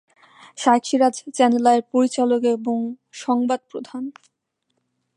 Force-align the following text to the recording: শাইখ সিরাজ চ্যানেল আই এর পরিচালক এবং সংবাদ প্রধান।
শাইখ 0.57 0.83
সিরাজ 0.89 1.15
চ্যানেল 1.35 1.65
আই 1.71 1.77
এর 1.77 1.83
পরিচালক 1.93 2.41
এবং 2.55 2.77
সংবাদ 3.23 3.59
প্রধান। 3.71 4.03